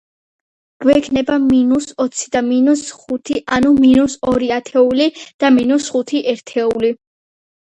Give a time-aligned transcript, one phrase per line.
[0.83, 5.11] გვექნება მინუს ოცი და მინუს ხუთი, ანუ მინუს ორი ათეული
[5.45, 6.93] და მინუს ხუთი ერთეული.